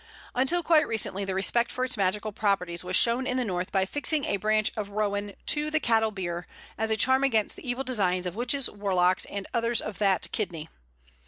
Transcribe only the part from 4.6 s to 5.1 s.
of